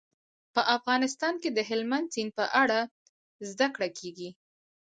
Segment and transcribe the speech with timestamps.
[0.53, 2.79] په افغانستان کې د هلمند سیند په اړه
[3.49, 4.29] زده کړه کېږي.